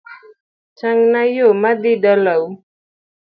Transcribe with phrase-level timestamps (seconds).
[0.79, 2.45] Tangna yoo madhi dala u